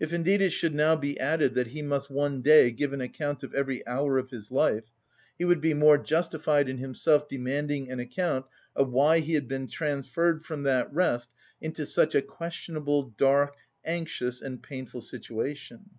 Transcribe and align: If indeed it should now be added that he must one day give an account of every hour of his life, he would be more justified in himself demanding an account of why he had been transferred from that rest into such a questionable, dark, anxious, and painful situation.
If 0.00 0.14
indeed 0.14 0.40
it 0.40 0.52
should 0.52 0.74
now 0.74 0.96
be 0.96 1.20
added 1.20 1.52
that 1.54 1.66
he 1.66 1.82
must 1.82 2.10
one 2.10 2.40
day 2.40 2.70
give 2.70 2.94
an 2.94 3.02
account 3.02 3.42
of 3.42 3.52
every 3.52 3.86
hour 3.86 4.16
of 4.16 4.30
his 4.30 4.50
life, 4.50 4.84
he 5.36 5.44
would 5.44 5.60
be 5.60 5.74
more 5.74 5.98
justified 5.98 6.66
in 6.66 6.78
himself 6.78 7.28
demanding 7.28 7.90
an 7.90 8.00
account 8.00 8.46
of 8.74 8.90
why 8.90 9.18
he 9.18 9.34
had 9.34 9.48
been 9.48 9.68
transferred 9.68 10.46
from 10.46 10.62
that 10.62 10.90
rest 10.94 11.28
into 11.60 11.84
such 11.84 12.14
a 12.14 12.22
questionable, 12.22 13.10
dark, 13.18 13.54
anxious, 13.84 14.40
and 14.40 14.62
painful 14.62 15.02
situation. 15.02 15.90